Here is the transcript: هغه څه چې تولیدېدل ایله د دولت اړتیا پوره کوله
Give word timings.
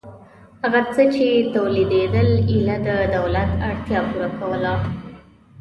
هغه 0.61 0.81
څه 0.93 1.03
چې 1.13 1.25
تولیدېدل 1.53 2.29
ایله 2.51 2.75
د 2.87 2.89
دولت 3.15 3.49
اړتیا 3.67 3.99
پوره 4.09 4.29
کوله 4.39 4.73